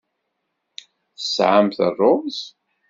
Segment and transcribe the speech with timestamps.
[1.17, 2.39] Tesɛamt ṛṛuz?